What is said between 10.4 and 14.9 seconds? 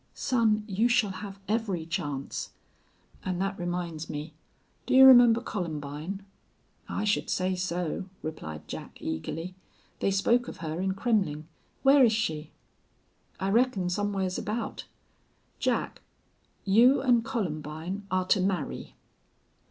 of her in Kremmling. Where is she?" "I reckon somewheres about.